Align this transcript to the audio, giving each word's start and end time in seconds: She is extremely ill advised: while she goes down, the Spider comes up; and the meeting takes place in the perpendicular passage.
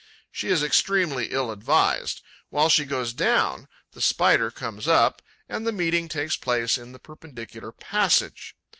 She 0.31 0.47
is 0.49 0.63
extremely 0.63 1.27
ill 1.27 1.51
advised: 1.51 2.23
while 2.49 2.69
she 2.69 2.85
goes 2.85 3.13
down, 3.13 3.67
the 3.91 4.01
Spider 4.01 4.49
comes 4.49 4.87
up; 4.87 5.21
and 5.47 5.63
the 5.63 5.71
meeting 5.71 6.09
takes 6.09 6.35
place 6.35 6.75
in 6.75 6.91
the 6.91 6.97
perpendicular 6.97 7.71
passage. 7.71 8.55